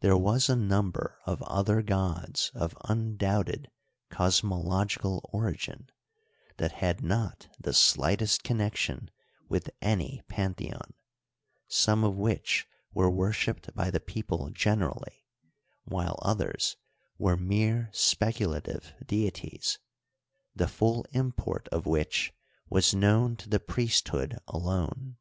There 0.00 0.18
was 0.18 0.50
a 0.50 0.54
number 0.54 1.18
of 1.24 1.40
other 1.44 1.80
gods 1.80 2.50
of 2.54 2.76
undoubted 2.84 3.70
cosmological 4.10 5.26
origin 5.32 5.88
that 6.58 6.72
had 6.72 7.02
not 7.02 7.48
the 7.58 7.72
slightest 7.72 8.42
connection 8.42 9.10
with 9.48 9.70
any 9.80 10.20
pantheon, 10.28 10.92
some 11.68 12.04
of 12.04 12.16
which 12.18 12.66
were 12.92 13.08
worshiped 13.10 13.74
by 13.74 13.90
the 13.90 13.98
people 13.98 14.50
generally, 14.50 15.24
while 15.84 16.18
others 16.20 16.76
were 17.16 17.38
mere 17.38 17.88
speculative 17.94 18.92
dei 19.06 19.30
ties, 19.30 19.78
the 20.54 20.68
full 20.68 21.06
import 21.12 21.66
of 21.68 21.86
which 21.86 22.34
was 22.68 22.94
known 22.94 23.36
to 23.36 23.48
the 23.48 23.58
priesthood 23.58 24.38
alone. 24.46 25.16